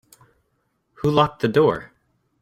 [0.93, 1.91] Who locked the door?